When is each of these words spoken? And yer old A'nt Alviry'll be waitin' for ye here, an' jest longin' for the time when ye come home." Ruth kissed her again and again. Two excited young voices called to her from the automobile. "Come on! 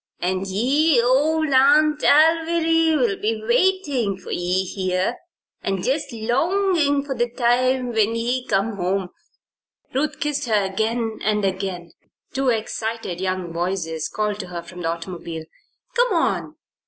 And 0.19 0.47
yer 0.47 1.05
old 1.05 1.45
A'nt 1.49 1.99
Alviry'll 2.01 3.17
be 3.21 3.39
waitin' 3.47 4.17
for 4.17 4.31
ye 4.31 4.63
here, 4.65 5.17
an' 5.61 5.83
jest 5.83 6.11
longin' 6.11 7.03
for 7.03 7.13
the 7.13 7.29
time 7.29 7.89
when 7.91 8.15
ye 8.15 8.43
come 8.47 8.77
home." 8.77 9.09
Ruth 9.93 10.19
kissed 10.19 10.47
her 10.47 10.65
again 10.65 11.19
and 11.23 11.45
again. 11.45 11.91
Two 12.33 12.49
excited 12.49 13.21
young 13.21 13.53
voices 13.53 14.09
called 14.09 14.39
to 14.39 14.47
her 14.47 14.63
from 14.63 14.81
the 14.81 14.89
automobile. 14.89 15.43
"Come 15.95 16.13
on! 16.13 16.55